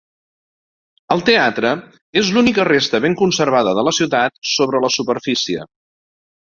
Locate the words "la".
3.91-3.95, 4.89-4.95